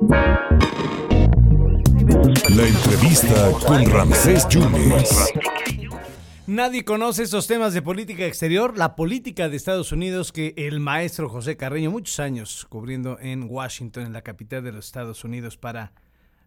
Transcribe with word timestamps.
La 0.00 0.16
entrevista 2.66 3.52
con 3.66 3.84
Ramsés 3.84 4.48
Yunes. 4.48 5.30
Nadie 6.46 6.86
conoce 6.86 7.24
esos 7.24 7.46
temas 7.46 7.74
de 7.74 7.82
política 7.82 8.24
exterior, 8.24 8.78
la 8.78 8.96
política 8.96 9.50
de 9.50 9.58
Estados 9.58 9.92
Unidos 9.92 10.32
que 10.32 10.54
el 10.56 10.80
maestro 10.80 11.28
José 11.28 11.58
Carreño, 11.58 11.90
muchos 11.90 12.18
años 12.18 12.66
cubriendo 12.70 13.18
en 13.20 13.46
Washington, 13.50 14.06
en 14.06 14.14
la 14.14 14.22
capital 14.22 14.64
de 14.64 14.72
los 14.72 14.86
Estados 14.86 15.22
Unidos 15.22 15.58
para 15.58 15.92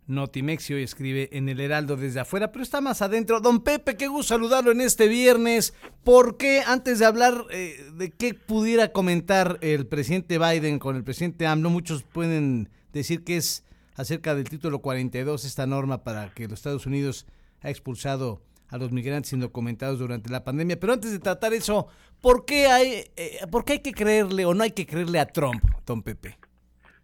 Notimexio 0.07 0.79
y 0.79 0.83
escribe 0.83 1.29
en 1.31 1.47
el 1.47 1.59
Heraldo 1.59 1.95
desde 1.95 2.21
afuera, 2.21 2.51
pero 2.51 2.63
está 2.63 2.81
más 2.81 3.03
adentro. 3.03 3.39
Don 3.39 3.61
Pepe, 3.61 3.97
qué 3.97 4.07
gusto 4.07 4.33
saludarlo 4.33 4.71
en 4.71 4.81
este 4.81 5.07
viernes. 5.07 5.75
¿Por 6.03 6.37
qué, 6.37 6.63
antes 6.65 6.97
de 6.97 7.05
hablar 7.05 7.45
eh, 7.51 7.77
de 7.93 8.09
qué 8.09 8.33
pudiera 8.33 8.91
comentar 8.91 9.59
el 9.61 9.85
presidente 9.85 10.39
Biden 10.39 10.79
con 10.79 10.95
el 10.95 11.03
presidente 11.03 11.45
AMLO, 11.45 11.69
muchos 11.69 12.01
pueden 12.01 12.69
decir 12.99 13.23
que 13.23 13.37
es 13.37 13.65
acerca 13.95 14.35
del 14.35 14.49
título 14.49 14.79
42, 14.79 15.45
esta 15.45 15.67
norma 15.67 16.03
para 16.03 16.29
que 16.33 16.43
los 16.43 16.53
Estados 16.59 16.85
Unidos 16.85 17.27
ha 17.61 17.69
expulsado 17.69 18.41
a 18.69 18.77
los 18.77 18.91
migrantes 18.91 19.33
indocumentados 19.33 19.99
durante 19.99 20.31
la 20.31 20.43
pandemia. 20.43 20.79
Pero 20.79 20.93
antes 20.93 21.11
de 21.11 21.19
tratar 21.19 21.53
eso, 21.53 21.87
¿por 22.21 22.45
qué 22.45 22.65
hay, 22.67 23.03
eh, 23.15 23.39
¿por 23.51 23.65
qué 23.65 23.73
hay 23.73 23.79
que 23.79 23.91
creerle 23.91 24.45
o 24.45 24.53
no 24.53 24.63
hay 24.63 24.71
que 24.71 24.87
creerle 24.87 25.19
a 25.19 25.27
Trump, 25.27 25.63
don 25.85 26.01
Pepe? 26.01 26.37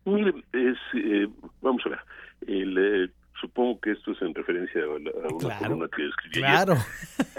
Mire, 0.05 0.33
es, 0.53 0.77
eh, 0.95 1.27
vamos 1.61 1.83
a 1.85 1.89
ver, 1.89 1.99
el, 2.47 2.77
eh, 2.77 3.09
supongo 3.39 3.79
que 3.79 3.91
esto 3.91 4.11
es 4.11 4.21
en 4.21 4.33
referencia 4.33 4.81
a, 4.81 4.99
la, 4.99 5.11
a 5.11 5.33
una 5.33 5.37
Claro, 5.37 5.59
columna 5.59 5.89
que 5.95 6.07
escribí 6.07 6.39
Claro. 6.39 6.75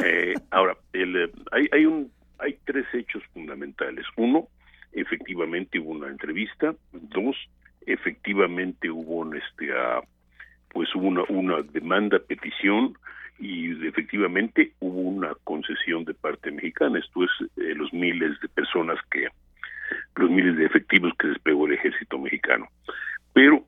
Eh, 0.04 0.34
ahora, 0.50 0.76
el, 0.92 1.16
eh, 1.16 1.32
hay, 1.52 1.68
hay, 1.72 1.86
un, 1.86 2.10
hay 2.38 2.58
tres 2.64 2.86
hechos 2.94 3.22
fundamentales. 3.34 4.06
Uno, 4.16 4.48
efectivamente 4.92 5.78
hubo 5.78 5.90
una 5.90 6.08
entrevista. 6.08 6.74
Dos, 6.92 7.36
efectivamente 7.92 8.90
hubo 8.90 9.32
este, 9.34 9.72
ah, 9.72 10.00
pues 10.72 10.94
una, 10.94 11.22
una 11.28 11.62
demanda, 11.62 12.18
petición, 12.18 12.94
y 13.38 13.86
efectivamente 13.86 14.72
hubo 14.80 15.00
una 15.00 15.34
concesión 15.44 16.04
de 16.04 16.14
parte 16.14 16.50
mexicana. 16.50 16.98
Esto 16.98 17.24
es 17.24 17.30
eh, 17.56 17.74
los 17.74 17.92
miles 17.92 18.38
de 18.40 18.48
personas 18.48 18.98
que, 19.10 19.28
los 20.16 20.30
miles 20.30 20.56
de 20.56 20.66
efectivos 20.66 21.12
que 21.18 21.28
desplegó 21.28 21.66
el 21.66 21.72
ejército 21.72 22.18
mexicano. 22.18 22.68
Pero 23.32 23.64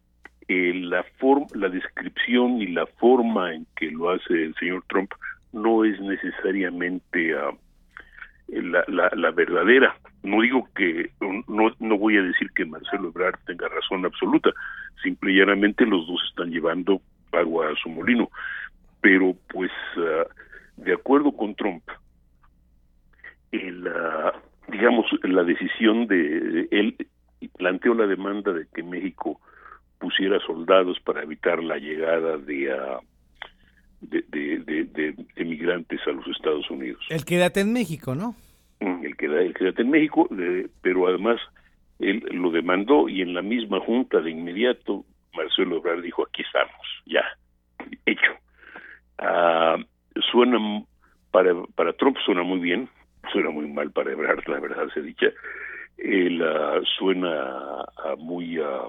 eh, 0.48 0.72
la 0.74 1.02
forma, 1.18 1.46
la 1.54 1.68
descripción 1.68 2.60
y 2.60 2.66
la 2.66 2.86
forma 2.86 3.54
en 3.54 3.66
que 3.76 3.90
lo 3.90 4.10
hace 4.10 4.44
el 4.44 4.54
señor 4.56 4.84
Trump 4.88 5.10
no 5.52 5.84
es 5.84 5.98
necesariamente 6.00 7.34
ah, 7.34 7.52
la, 8.52 8.84
la, 8.88 9.10
la 9.14 9.30
verdadera. 9.30 9.96
No 10.22 10.42
digo 10.42 10.68
que, 10.74 11.10
no, 11.48 11.72
no 11.80 11.98
voy 11.98 12.16
a 12.18 12.22
decir 12.22 12.50
que 12.54 12.64
Marcelo 12.64 13.08
Ebrard 13.08 13.38
tenga 13.46 13.68
razón 13.68 14.04
absoluta, 14.04 14.50
simple 15.02 15.32
y 15.32 15.38
llanamente 15.38 15.86
los 15.86 16.06
dos 16.06 16.22
están 16.28 16.50
llevando 16.50 17.00
agua 17.32 17.70
a 17.70 17.76
su 17.76 17.88
molino. 17.88 18.30
Pero 19.00 19.34
pues, 19.48 19.70
ah, 19.96 20.26
de 20.76 20.92
acuerdo 20.92 21.32
con 21.32 21.54
Trump, 21.54 21.82
el, 23.50 23.88
ah, 23.88 24.32
digamos, 24.68 25.06
la 25.22 25.42
decisión 25.44 26.06
de 26.06 26.68
él 26.70 26.96
planteó 27.58 27.94
la 27.94 28.06
demanda 28.06 28.52
de 28.52 28.66
que 28.72 28.82
México 28.82 29.40
pusiera 29.98 30.38
soldados 30.40 30.98
para 31.00 31.22
evitar 31.22 31.62
la 31.62 31.78
llegada 31.78 32.36
de, 32.36 32.72
ah, 32.72 33.00
de, 34.12 34.24
de, 34.28 34.58
de- 34.60 34.84
de- 34.84 35.24
de 35.34 35.44
migrantes 35.44 36.00
a 36.06 36.10
los 36.12 36.26
Estados 36.28 36.70
Unidos. 36.70 37.04
El 37.08 37.24
quédate 37.24 37.60
en 37.60 37.72
México, 37.72 38.14
¿no? 38.14 38.36
Mm, 38.80 39.04
El 39.06 39.16
que 39.16 39.26
el 39.26 39.54
quédate 39.54 39.82
en 39.82 39.90
México, 39.90 40.28
eh, 40.38 40.68
pero 40.82 41.06
además 41.08 41.40
él 41.98 42.22
lo 42.32 42.50
demandó 42.50 43.08
y 43.08 43.22
en 43.22 43.32
la 43.34 43.42
misma 43.42 43.80
junta 43.80 44.20
de 44.20 44.30
inmediato 44.30 45.04
Marcelo 45.34 45.76
Ebrard 45.78 46.02
dijo 46.02 46.26
aquí 46.26 46.42
estamos, 46.42 46.74
ya, 47.06 47.24
hecho. 48.06 48.32
Ah, 49.18 49.76
suena 50.30 50.58
para 51.30 51.54
para 51.74 51.92
Trump 51.94 52.16
suena 52.24 52.42
muy 52.42 52.58
bien, 52.58 52.88
suena 53.32 53.50
muy 53.50 53.66
mal 53.66 53.90
para 53.92 54.12
Ebrard, 54.12 54.46
la 54.48 54.60
verdad 54.60 54.88
se 54.92 55.00
dicha. 55.02 55.26
Él 55.98 56.42
ah, 56.42 56.80
suena 56.98 57.84
muy 58.18 58.58
ah, 58.58 58.88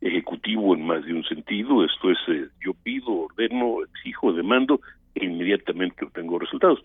ejecutivo 0.00 0.74
en 0.74 0.86
más 0.86 1.04
de 1.04 1.14
un 1.14 1.24
sentido. 1.24 1.84
Esto 1.84 2.10
es, 2.10 2.18
eh, 2.28 2.48
yo 2.64 2.74
pido, 2.82 3.12
ordeno, 3.12 3.84
exijo, 3.84 4.32
demando 4.32 4.80
e 5.14 5.24
inmediatamente 5.24 6.04
obtengo 6.04 6.38
resultados. 6.38 6.82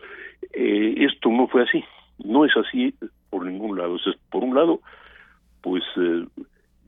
Eh, 0.54 0.96
esto 0.98 1.30
no 1.30 1.48
fue 1.48 1.64
así, 1.64 1.84
no 2.24 2.46
es 2.46 2.56
así 2.58 2.94
por 3.30 3.46
ningún 3.46 3.78
lado. 3.78 3.96
O 3.96 4.00
por 4.30 4.44
un 4.44 4.56
lado, 4.56 4.82
pues 5.62 5.84
eh, 5.98 6.26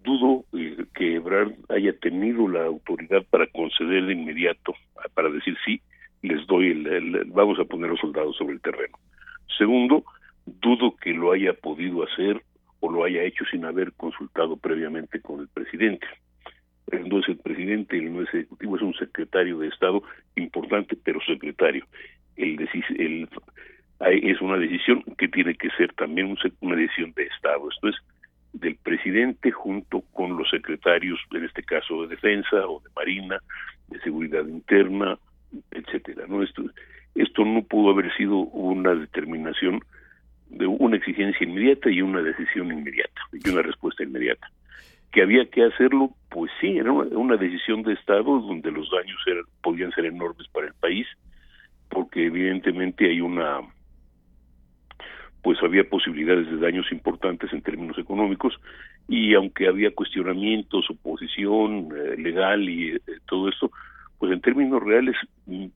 dudo 0.03 0.45
eh, 0.53 0.85
que 0.93 1.15
Ebrard 1.15 1.53
haya 1.69 1.93
tenido 1.99 2.47
la 2.47 2.65
autoridad 2.65 3.23
para 3.29 3.47
conceder 3.47 4.05
de 4.05 4.13
inmediato, 4.13 4.73
para 5.13 5.29
decir 5.29 5.57
sí, 5.65 5.81
les 6.21 6.45
doy, 6.47 6.71
el, 6.71 7.25
vamos 7.27 7.59
a 7.59 7.65
poner 7.65 7.89
los 7.89 7.99
soldados 7.99 8.35
sobre 8.37 8.53
el 8.53 8.61
terreno. 8.61 8.97
Segundo, 9.57 10.03
dudo 10.45 10.95
que 10.95 11.13
lo 11.13 11.31
haya 11.31 11.53
podido 11.53 12.03
hacer 12.03 12.41
lo 12.95 13.03
haya 13.03 13.23
hecho 13.23 13.43
sin 13.45 13.65
haber 13.65 13.91
consultado 13.93 14.55
previamente 14.57 15.21
con 15.21 15.41
el 15.41 15.47
presidente. 15.49 16.07
Él 16.91 17.09
no 17.09 17.19
es 17.19 17.27
el 17.27 17.37
presidente, 17.37 17.97
él 17.97 18.13
no 18.13 18.21
es 18.21 18.29
ejecutivo, 18.29 18.77
es 18.77 18.81
un 18.81 18.93
secretario 18.93 19.59
de 19.59 19.67
Estado 19.67 20.01
importante, 20.35 20.97
pero 21.03 21.19
secretario. 21.21 21.85
El, 22.35 22.59
es 23.99 24.41
una 24.41 24.57
decisión 24.57 25.03
que 25.17 25.27
tiene 25.27 25.55
que 25.55 25.69
ser 25.71 25.93
también 25.93 26.37
una 26.61 26.75
decisión 26.75 27.11
de 27.13 27.23
Estado. 27.23 27.69
Esto 27.69 27.89
es 27.89 27.95
del 28.53 28.77
presidente 28.77 29.51
junto 29.51 30.01
con 30.13 30.37
los 30.37 30.49
secretarios, 30.49 31.19
en 31.31 31.43
este 31.43 31.63
caso 31.63 32.03
de 32.03 32.15
Defensa 32.15 32.65
o 32.67 32.79
de 32.79 32.89
Marina, 32.95 33.39
de 33.89 33.99
Seguridad 33.99 34.45
Interna, 34.47 35.17
etcétera. 35.71 36.25
No 36.27 36.43
esto 36.43 36.63
esto 37.15 37.45
no 37.45 37.63
pudo 37.63 37.91
haber 37.91 38.13
sido 38.17 38.35
una 38.37 38.93
determinación 38.93 39.79
de 40.55 40.67
una 40.67 40.95
exigencia 40.95 41.45
inmediata 41.45 41.89
y 41.89 42.01
una 42.01 42.21
decisión 42.21 42.71
inmediata 42.71 43.21
y 43.33 43.49
una 43.49 43.61
respuesta 43.61 44.03
inmediata. 44.03 44.49
Que 45.11 45.21
había 45.21 45.45
que 45.49 45.63
hacerlo, 45.63 46.11
pues 46.29 46.51
sí, 46.59 46.77
era 46.77 46.91
una, 46.91 47.37
decisión 47.37 47.83
de 47.83 47.93
Estado 47.93 48.39
donde 48.39 48.71
los 48.71 48.89
daños 48.89 49.19
podían 49.61 49.91
ser 49.91 50.05
enormes 50.05 50.47
para 50.49 50.67
el 50.67 50.73
país, 50.73 51.07
porque 51.89 52.25
evidentemente 52.25 53.09
hay 53.09 53.21
una, 53.21 53.59
pues 55.41 55.61
había 55.61 55.83
posibilidades 55.89 56.49
de 56.49 56.57
daños 56.57 56.91
importantes 56.91 57.51
en 57.53 57.61
términos 57.61 57.97
económicos 57.97 58.53
y 59.07 59.33
aunque 59.35 59.67
había 59.67 59.93
cuestionamientos, 59.93 60.89
oposición 60.89 61.89
eh, 61.95 62.17
legal 62.17 62.67
y 62.67 62.95
eh, 62.95 62.99
todo 63.27 63.49
esto, 63.49 63.71
pues 64.19 64.31
en 64.31 64.41
términos 64.41 64.81
reales, 64.81 65.15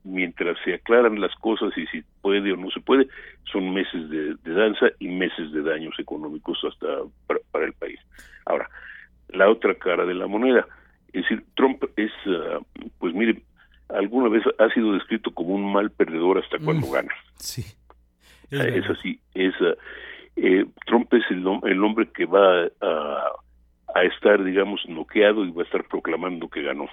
mientras 0.04 0.56
se 0.64 0.74
aclaran 0.74 1.20
las 1.20 1.34
cosas 1.36 1.76
y 1.76 1.86
si 1.88 2.02
puede 2.22 2.52
o 2.52 2.56
no 2.56 2.70
se 2.70 2.80
puede, 2.80 3.06
son 3.52 3.72
meses 3.74 4.08
de, 4.08 4.34
de 4.34 4.52
danza 4.54 4.86
y 4.98 5.08
meses 5.08 5.52
de 5.52 5.62
daños 5.62 5.94
económicos 5.98 6.58
hasta 6.64 6.86
para, 7.26 7.40
para 7.50 7.66
el 7.66 7.72
país. 7.74 7.98
Ahora, 8.46 8.68
la 9.28 9.48
otra 9.50 9.74
cara 9.74 10.06
de 10.06 10.14
la 10.14 10.26
moneda, 10.26 10.66
es 11.12 11.22
decir, 11.22 11.44
Trump 11.54 11.84
es, 11.96 12.10
ah, 12.26 12.60
pues 12.98 13.14
mire, 13.14 13.42
alguna 13.90 14.28
vez 14.28 14.42
ha 14.58 14.68
sido 14.72 14.92
descrito 14.94 15.32
como 15.32 15.54
un 15.54 15.72
mal 15.72 15.90
perdedor 15.90 16.38
hasta 16.38 16.58
cuando 16.58 16.86
Mm. 16.86 16.92
gana. 16.92 17.12
Sí. 17.36 17.62
Sea, 18.48 18.64
es 18.64 18.88
así, 18.90 19.20
es 19.34 19.54
ah, 19.60 19.74
eh, 20.36 20.64
Trump 20.86 21.12
es 21.14 21.22
el, 21.30 21.44
el 21.64 21.84
hombre 21.84 22.08
que 22.12 22.24
va 22.24 22.64
a, 22.80 23.32
a 23.94 24.02
estar, 24.04 24.42
digamos, 24.42 24.80
noqueado 24.88 25.44
y 25.44 25.50
va 25.50 25.62
a 25.62 25.64
estar 25.66 25.84
proclamando 25.84 26.48
que 26.48 26.62
ganó. 26.62 26.88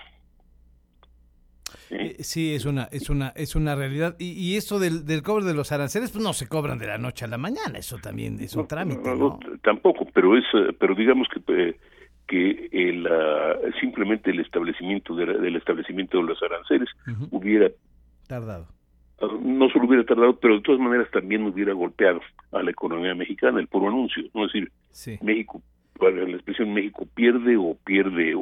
¿Eh? 1.90 2.16
Sí, 2.20 2.54
es 2.54 2.66
una, 2.66 2.84
es 2.92 3.10
una, 3.10 3.30
es 3.36 3.56
una 3.56 3.76
realidad. 3.76 4.16
Y, 4.20 4.32
y 4.32 4.56
eso 4.58 4.80
del, 4.80 5.06
del 5.06 5.22
cobro 5.24 5.46
de 5.46 5.54
los 5.54 5.72
aranceles, 5.72 6.12
pues 6.12 6.24
no 6.24 6.34
se 6.34 6.48
cobran 6.48 6.78
de 6.80 6.88
la 6.88 6.98
noche 6.98 7.26
a 7.26 7.28
la 7.28 7.38
mañana. 7.38 7.80
Eso 7.80 7.98
también 7.98 8.40
es 8.40 8.56
un 8.56 8.64
No, 8.64 8.68
trámite, 8.68 9.16
no, 9.16 9.40
Tampoco, 9.64 10.06
pero 10.14 10.38
es, 10.38 10.44
eh, 10.54 10.74
pero 10.80 10.96
digamos 10.96 11.28
que 11.34 11.42
eh, 11.54 11.76
que 12.28 12.68
el, 12.74 13.08
ah, 13.08 13.56
simplemente 13.80 14.32
el 14.32 14.42
establecimiento 14.42 15.16
de 15.16 15.26
del 15.26 15.56
establecimiento 15.56 16.18
de 16.18 16.24
los 16.24 16.44
aranceles 16.44 16.90
hubiera 17.32 17.70
Tardado. 18.28 18.68
ah, 19.22 19.28
no 19.42 19.70
solo 19.70 19.86
hubiera 19.88 20.04
tardado, 20.04 20.38
pero 20.38 20.56
de 20.56 20.62
todas 20.62 20.82
maneras 20.82 21.08
también 21.12 21.44
hubiera 21.44 21.72
golpeado 21.72 22.20
a 22.52 22.62
la 22.62 22.72
economía 22.72 23.16
mexicana 23.16 23.62
el 23.62 23.68
puro 23.70 23.88
anuncio, 23.88 24.24
no 24.34 24.46
es 24.46 24.52
decir, 24.52 24.72
Sí. 24.92 25.18
México, 25.22 25.62
la 26.02 26.10
expresión 26.36 26.74
México 26.74 27.08
pierde 27.16 27.56
o 27.56 27.78
pierde 27.86 28.34
o 28.36 28.42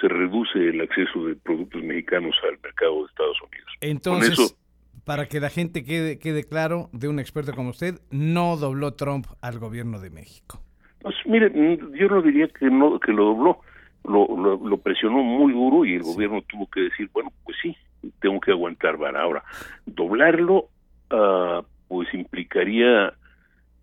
se 0.00 0.08
reduce 0.08 0.58
el 0.58 0.80
acceso 0.80 1.24
de 1.26 1.34
productos 1.36 1.82
mexicanos 1.82 2.34
al 2.44 2.58
mercado 2.62 3.00
de 3.00 3.06
Estados 3.06 3.36
Unidos. 3.42 3.72
Entonces, 3.80 4.32
eso- 4.32 4.56
para 5.04 5.26
que 5.26 5.38
la 5.38 5.50
gente 5.50 5.84
quede, 5.84 6.18
quede 6.18 6.42
claro, 6.44 6.88
de 6.92 7.06
un 7.08 7.20
experto 7.20 7.52
como 7.54 7.70
usted, 7.70 8.00
no 8.10 8.56
dobló 8.56 8.94
Trump 8.94 9.26
al 9.40 9.58
gobierno 9.60 10.00
de 10.00 10.10
México. 10.10 10.60
Pues 11.00 11.14
mire, 11.26 11.52
yo 11.98 12.08
no 12.08 12.22
diría 12.22 12.48
que 12.48 12.66
no 12.68 12.98
que 12.98 13.12
lo 13.12 13.26
dobló, 13.26 13.60
lo, 14.04 14.26
lo, 14.36 14.56
lo 14.68 14.76
presionó 14.78 15.22
muy 15.22 15.52
duro 15.52 15.84
y 15.84 15.94
el 15.94 16.02
gobierno 16.02 16.42
tuvo 16.42 16.68
que 16.68 16.80
decir, 16.80 17.08
bueno, 17.12 17.30
pues 17.44 17.56
sí, 17.62 17.76
tengo 18.20 18.40
que 18.40 18.50
aguantar 18.50 18.96
vara. 18.96 19.22
Ahora, 19.22 19.44
doblarlo, 19.84 20.68
ah, 21.10 21.62
pues 21.88 22.12
implicaría 22.14 23.12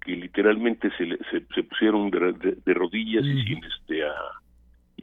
que 0.01 0.12
literalmente 0.18 0.89
se, 0.98 1.06
le- 1.06 1.18
se, 1.31 1.45
se 1.56 1.63
pusieron 1.63 2.10
de, 2.12 2.33
de- 2.33 2.57
de 2.65 2.74
rodillas 2.74 3.24
y 3.25 3.44
sin 3.45 3.63
este 3.63 4.04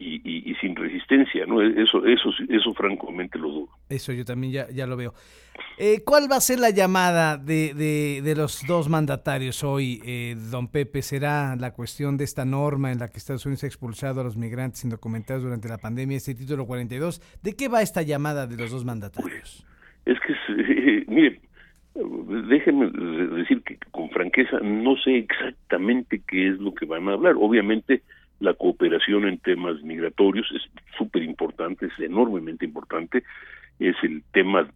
ah, 0.01 0.57
sin 0.61 0.77
resistencia, 0.77 1.47
¿no? 1.47 1.61
Eso, 1.63 2.05
eso, 2.07 2.31
eso 2.49 2.75
francamente 2.75 3.39
lo 3.39 3.49
dudo. 3.49 3.69
Eso 3.89 4.13
yo 4.13 4.25
también 4.25 4.53
ya, 4.53 4.71
ya 4.71 4.87
lo 4.87 4.97
veo. 4.97 5.15
Eh, 5.79 6.03
¿Cuál 6.05 6.31
va 6.31 6.37
a 6.37 6.41
ser 6.41 6.59
la 6.59 6.71
llamada 6.71 7.37
de, 7.37 7.75
de, 8.23 8.35
los 8.35 8.67
dos 8.67 8.89
mandatarios 8.89 9.65
hoy, 9.65 10.01
eh, 10.05 10.37
don 10.51 10.69
Pepe? 10.69 11.03
¿Será 11.03 11.57
la 11.57 11.73
cuestión 11.73 12.17
de 12.17 12.25
esta 12.25 12.45
norma 12.45 12.93
en 12.93 12.99
la 12.99 13.09
que 13.09 13.19
Estados 13.19 13.47
Unidos 13.47 13.65
ha 13.65 13.67
expulsado 13.67 14.21
a 14.21 14.25
los 14.25 14.37
migrantes 14.37 14.85
indocumentados 14.85 15.43
durante 15.43 15.69
la 15.69 15.79
pandemia, 15.79 16.17
este 16.17 16.35
título 16.35 16.67
42? 16.67 17.21
¿De 17.43 17.55
qué 17.57 17.69
va 17.69 17.83
esta 17.83 18.03
llamada 18.03 18.47
de 18.47 18.57
los 18.57 18.71
dos 18.71 18.85
mandatarios? 18.85 19.67
Es 20.07 20.19
que, 20.21 20.33
eh, 20.59 21.05
mire, 21.09 21.41
déjenme 22.49 22.91
decir 23.39 23.63
que 23.63 23.79
con 23.91 24.11
franqueza 24.11 24.59
no 24.61 24.97
sé 24.97 25.19
exactamente 25.19 26.23
qué 26.27 26.49
es 26.49 26.59
lo 26.59 26.75
que 26.75 26.87
van 26.87 27.09
a 27.09 27.13
hablar. 27.13 27.35
Obviamente 27.39 28.03
la 28.41 28.55
cooperación 28.55 29.29
en 29.29 29.39
temas 29.39 29.81
migratorios 29.83 30.51
es 30.55 30.63
súper 30.97 31.23
importante, 31.23 31.87
es 31.87 31.99
enormemente 32.01 32.65
importante, 32.65 33.23
es 33.79 33.97
el 34.03 34.23
tema 34.33 34.69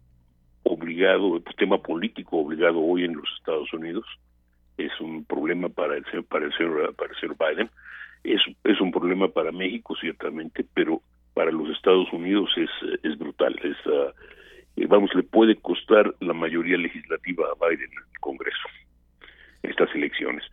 obligado, 0.63 1.37
el 1.37 1.55
tema 1.57 1.79
político 1.79 2.37
obligado 2.37 2.79
hoy 2.79 3.03
en 3.03 3.15
los 3.15 3.25
Estados 3.37 3.71
Unidos, 3.73 4.05
es 4.77 4.91
un 4.99 5.25
problema 5.25 5.69
para 5.69 5.95
el 5.97 6.03
para 6.23 6.45
el 6.45 6.53
señor, 6.53 6.95
para 6.95 7.11
el 7.11 7.19
señor 7.19 7.37
Biden, 7.37 7.69
es, 8.23 8.41
es 8.63 8.81
un 8.81 8.91
problema 8.91 9.27
para 9.27 9.51
México 9.51 9.95
ciertamente, 9.99 10.65
pero 10.73 11.01
para 11.33 11.51
los 11.51 11.69
Estados 11.69 12.11
Unidos 12.13 12.49
es, 12.57 12.69
es 13.03 13.17
brutal, 13.17 13.55
es, 13.63 13.77
uh, 13.87 14.87
vamos, 14.87 15.13
le 15.15 15.23
puede 15.23 15.55
costar 15.55 16.13
la 16.19 16.33
mayoría 16.33 16.77
legislativa 16.77 17.45
a 17.45 17.67
Biden 17.67 17.91
en 17.91 17.97
el 17.97 18.19
Congreso 18.19 18.67
estas 19.63 19.93
elecciones 19.95 20.43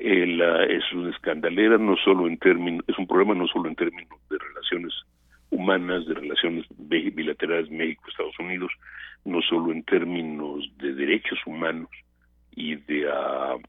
es 0.00 0.92
una 0.92 1.10
escandalera 1.10 1.78
no 1.78 1.96
solo 1.96 2.26
en 2.26 2.38
términos, 2.38 2.84
es 2.88 2.98
un 2.98 3.06
problema 3.06 3.34
no 3.34 3.46
solo 3.46 3.68
en 3.68 3.76
términos 3.76 4.18
de 4.30 4.38
relaciones 4.38 4.92
humanas, 5.50 6.06
de 6.06 6.14
relaciones 6.14 6.66
bilaterales 6.78 7.70
México-Estados 7.70 8.38
Unidos, 8.38 8.72
no 9.24 9.40
solo 9.42 9.72
en 9.72 9.82
términos 9.84 10.64
de 10.78 10.94
derechos 10.94 11.38
humanos 11.46 11.90
y 12.54 12.76
de 12.76 13.06
uh, 13.06 13.60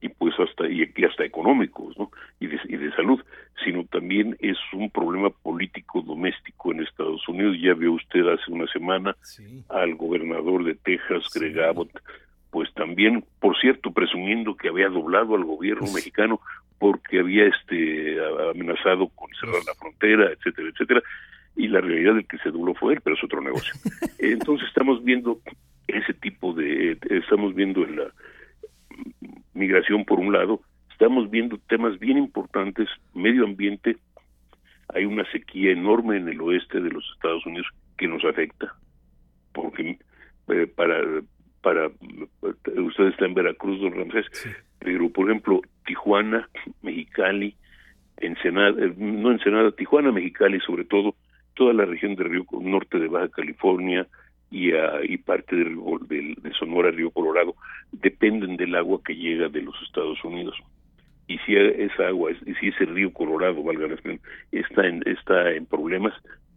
y 0.00 0.08
pues 0.10 0.34
hasta 0.38 0.68
y, 0.68 0.82
hasta 1.04 1.24
económicos 1.24 1.96
¿no? 1.98 2.10
y, 2.38 2.46
de, 2.48 2.60
y 2.68 2.76
de 2.76 2.94
salud 2.94 3.20
sino 3.64 3.84
también 3.84 4.36
es 4.40 4.58
un 4.72 4.90
problema 4.90 5.30
político 5.30 6.02
doméstico 6.02 6.72
en 6.72 6.82
Estados 6.82 7.26
Unidos. 7.28 7.56
Ya 7.60 7.74
vio 7.74 7.92
usted 7.92 8.26
hace 8.26 8.50
una 8.50 8.66
semana 8.66 9.16
al 9.68 9.94
gobernador 9.94 10.64
de 10.64 10.74
Texas 10.74 11.24
Greg 11.32 11.58
Abbott 11.60 11.90
pues 12.54 12.72
también, 12.74 13.24
por 13.40 13.58
cierto, 13.58 13.90
presumiendo 13.90 14.56
que 14.56 14.68
había 14.68 14.88
doblado 14.88 15.34
al 15.34 15.42
gobierno 15.42 15.90
mexicano 15.92 16.40
porque 16.78 17.18
había 17.18 17.46
este 17.46 18.16
amenazado 18.48 19.08
con 19.08 19.28
cerrar 19.40 19.60
la 19.66 19.74
frontera, 19.74 20.30
etcétera, 20.30 20.68
etcétera, 20.68 21.02
y 21.56 21.66
la 21.66 21.80
realidad 21.80 22.14
del 22.14 22.28
que 22.28 22.38
se 22.38 22.52
dobló 22.52 22.72
fue 22.74 22.94
él, 22.94 23.00
pero 23.02 23.16
es 23.16 23.24
otro 23.24 23.40
negocio. 23.40 23.74
Entonces 24.20 24.68
estamos 24.68 25.02
viendo 25.02 25.40
ese 25.88 26.14
tipo 26.14 26.52
de, 26.52 26.96
estamos 27.10 27.56
viendo 27.56 27.84
la 27.86 28.12
migración 29.54 30.04
por 30.04 30.20
un 30.20 30.32
lado, 30.32 30.60
estamos 30.92 31.28
viendo 31.28 31.58
temas 31.68 31.98
bien 31.98 32.18
importantes, 32.18 32.88
medio 33.14 33.46
ambiente, 33.46 33.96
hay 34.94 35.06
una 35.06 35.28
sequía 35.32 35.72
enorme 35.72 36.18
en 36.18 36.28
el 36.28 36.40
oeste 36.40 36.80
de 36.80 36.90
los 36.90 37.04
Estados 37.16 37.44
Unidos 37.46 37.66
que 37.98 38.06
nos 38.06 38.24
afecta, 38.24 38.76
porque 39.52 39.98
eh, 40.50 40.68
para 40.68 41.00
para 41.64 41.88
usted 41.88 43.04
está 43.06 43.24
en 43.24 43.34
Veracruz, 43.34 43.80
don 43.80 43.94
Ramsés, 43.94 44.26
pero 44.78 45.08
por 45.08 45.30
ejemplo 45.30 45.62
Tijuana, 45.86 46.48
Mexicali, 46.82 47.56
Ensenada, 48.18 48.84
eh, 48.84 48.92
no 48.96 49.32
Ensenada, 49.32 49.72
Tijuana, 49.72 50.12
Mexicali, 50.12 50.60
sobre 50.60 50.84
todo 50.84 51.16
toda 51.54 51.72
la 51.72 51.86
región 51.86 52.14
de 52.16 52.24
Río 52.24 52.44
Norte 52.60 52.98
de 52.98 53.08
Baja 53.08 53.28
California 53.28 54.06
y, 54.50 54.72
ah, 54.72 55.00
y 55.02 55.16
parte 55.16 55.56
de, 55.56 55.64
de, 55.64 56.52
Sonora, 56.58 56.90
Río 56.90 57.10
Colorado, 57.10 57.54
dependen 57.92 58.56
del 58.56 58.74
agua 58.74 59.00
que 59.04 59.16
llega 59.16 59.48
de 59.48 59.62
los 59.62 59.74
Estados 59.82 60.22
Unidos. 60.22 60.56
Y 61.26 61.38
si 61.38 61.56
esa 61.56 62.08
agua, 62.08 62.32
y 62.44 62.54
si 62.56 62.68
ese 62.68 62.84
río 62.84 63.10
Colorado, 63.10 63.62
valga 63.62 63.88
la 63.88 63.96
está 64.52 64.86
en, 64.86 65.02
está 65.06 65.52
en 65.52 65.64
problemas, 65.64 66.12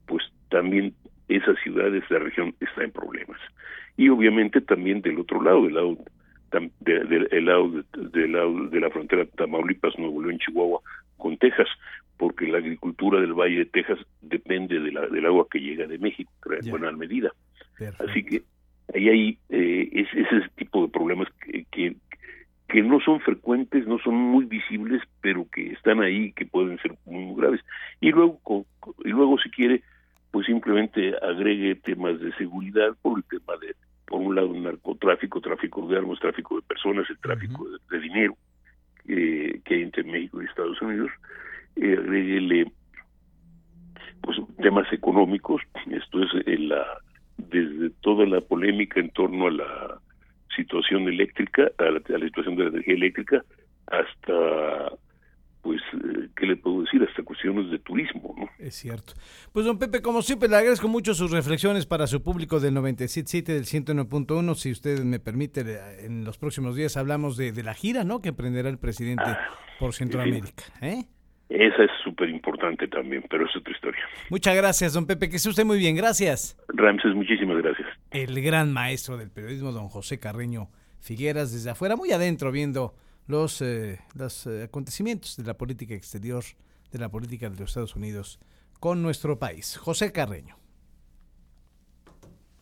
pues 0.06 0.24
también 0.50 0.94
esa 1.28 1.54
ciudad, 1.56 1.94
esa 1.94 2.20
región 2.20 2.56
está 2.60 2.84
en 2.84 2.92
problemas 2.92 3.40
y 3.98 4.10
obviamente 4.10 4.62
también 4.62 5.02
del 5.02 5.20
otro 5.20 5.42
lado, 5.42 5.64
del 5.64 5.74
lado 5.74 5.98
de, 6.52 7.42
lado, 7.42 7.84
de, 7.94 8.28
lado 8.28 8.68
de 8.70 8.80
la 8.80 8.90
frontera 8.90 9.26
Tamaulipas, 9.36 9.98
Nuevo 9.98 10.22
León, 10.22 10.40
Chihuahua, 10.40 10.80
con 11.18 11.38
Texas, 11.38 11.68
porque 12.16 12.48
la 12.48 12.60
agricultura 12.60 13.20
del 13.20 13.34
Valle 13.34 13.58
de 13.58 13.66
Texas 13.66 14.00
depende 14.22 14.80
de 14.80 14.92
la, 14.92 15.08
del 15.08 15.26
agua 15.26 15.48
que 15.52 15.60
llega 15.60 15.88
de 15.88 15.98
México, 15.98 16.32
en 16.50 16.70
buena 16.70 16.92
medida. 16.92 17.32
Así 18.00 18.24
que 18.24 18.44
ahí 18.94 19.10
hay 19.10 19.38
eh, 19.50 19.90
es, 19.92 20.08
ese 20.14 20.48
tipo 20.56 20.84
de 20.84 20.92
problemas 20.92 21.28
que, 21.42 21.66
que, 21.72 21.96
que, 22.68 22.82
no 22.82 23.00
son 23.02 23.20
frecuentes, 23.20 23.86
no 23.86 24.00
son 24.00 24.16
muy 24.16 24.46
visibles, 24.46 25.02
pero 25.22 25.46
que 25.52 25.74
están 25.74 26.02
ahí 26.02 26.32
que 26.32 26.46
pueden 26.46 26.80
ser 26.80 26.96
muy 27.06 27.36
graves. 27.36 27.62
Y 28.00 28.12
luego, 28.12 28.66
y 29.04 29.10
luego 29.10 29.38
si 29.40 29.50
quiere, 29.50 29.84
pues 30.38 30.46
simplemente 30.46 31.16
agregue 31.20 31.74
temas 31.78 32.20
de 32.20 32.32
seguridad 32.34 32.96
por 33.02 33.18
el 33.18 33.24
tema 33.24 33.58
de 33.60 33.76
por 34.06 34.22
un 34.22 34.36
lado, 34.36 34.54
narcotráfico, 34.54 35.42
tráfico 35.42 35.88
de 35.88 35.98
armas, 35.98 36.20
tráfico 36.20 36.58
de 36.58 36.62
personas, 36.62 37.10
el 37.10 37.18
tráfico 37.18 37.68
de, 37.90 38.00
dinero 38.00 38.38
eh, 39.08 39.60
que 39.66 39.74
hay 39.74 39.82
entre 39.82 40.04
México 40.04 40.40
y 40.40 40.46
Estados 40.46 40.80
Unidos. 40.80 41.10
Eh, 41.76 42.66
pues 44.22 44.38
temas 44.62 44.86
económicos, 44.94 45.60
esto 45.90 46.22
es 46.22 46.60
la 46.60 46.86
desde 47.38 47.90
toda 48.02 48.28
la 48.28 48.40
polémica 48.40 49.00
en 49.00 49.10
torno 49.10 49.48
a 49.48 49.52
la 49.52 50.00
situación 50.56 51.08
eléctrica, 51.08 51.72
a 51.80 51.84
la, 51.86 51.98
a 51.98 52.18
la 52.20 52.26
situación 52.28 52.58
de 52.58 52.64
la 52.66 52.70
energía 52.70 52.94
eléctrica, 52.94 53.44
hasta 53.88 54.92
pues, 55.68 55.82
eh, 55.96 56.30
¿qué 56.38 56.46
le 56.46 56.56
puedo 56.56 56.82
decir? 56.82 57.04
Hasta 57.04 57.24
cuestiones 57.24 57.70
de 57.70 57.78
turismo, 57.80 58.34
¿no? 58.38 58.48
Es 58.58 58.76
cierto. 58.76 59.12
Pues, 59.52 59.66
don 59.66 59.78
Pepe, 59.78 60.02
como 60.02 60.22
siempre, 60.22 60.48
le 60.48 60.56
agradezco 60.56 60.88
mucho 60.88 61.14
sus 61.14 61.30
reflexiones 61.30 61.86
para 61.86 62.08
su 62.08 62.24
público 62.24 62.62
del 62.62 62.74
97.7, 62.74 63.44
del 63.44 63.66
101.1. 63.66 64.56
Si 64.56 64.72
usted 64.72 65.04
me 65.04 65.20
permite, 65.20 65.66
en 66.06 66.24
los 66.24 66.38
próximos 66.38 66.78
días 66.78 66.96
hablamos 66.96 67.36
de, 67.36 67.52
la 67.62 67.74
gira, 67.74 68.06
¿no?, 68.06 68.22
que 68.22 68.30
emprenderá 68.30 68.70
el 68.70 68.78
presidente 68.78 69.26
ah, 69.26 69.40
por 69.78 69.92
Centroamérica, 69.94 70.64
¿eh? 70.82 71.04
Esa 71.50 71.84
es 71.84 71.92
súper 72.02 72.30
importante 72.30 72.88
también, 72.88 73.26
pero 73.30 73.46
es 73.46 73.54
otra 73.54 73.74
historia. 73.74 74.02
Muchas 74.30 74.56
gracias, 74.56 74.94
don 74.94 75.06
Pepe, 75.06 75.30
que 75.30 75.36
esté 75.36 75.50
usted 75.50 75.66
muy 75.66 75.80
bien, 75.80 75.98
gracias. 75.98 76.58
Ramses, 76.70 77.14
muchísimas 77.14 77.58
gracias. 77.58 77.90
El 78.12 78.42
gran 78.42 78.72
maestro 78.72 79.18
del 79.18 79.32
periodismo, 79.32 79.74
don 79.74 79.90
José 79.90 80.18
Carreño 80.18 80.70
Figueras, 81.02 81.52
desde 81.52 81.72
afuera, 81.72 81.98
muy 81.98 82.14
adentro, 82.14 82.54
viendo 82.54 82.94
los, 83.28 83.62
eh, 83.62 84.00
eh, 84.20 84.64
acontecimientos 84.64 85.38
de 85.38 85.44
la 85.44 85.58
política 85.58 85.94
exterior, 85.94 86.44
de 86.92 87.00
la 87.00 87.10
política 87.10 87.50
de 87.50 87.60
los 87.60 87.70
Estados 87.70 87.96
Unidos 87.96 88.40
con 88.80 89.02
nuestro 89.02 89.38
país. 89.38 89.78
José 89.78 90.12
Carreño. 90.12 90.58